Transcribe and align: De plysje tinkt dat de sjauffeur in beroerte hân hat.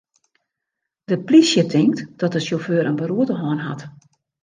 De 1.03 1.19
plysje 1.23 1.65
tinkt 1.65 2.17
dat 2.19 2.31
de 2.31 2.39
sjauffeur 2.39 2.85
in 2.91 2.99
beroerte 3.01 3.35
hân 3.41 3.59
hat. 3.67 3.81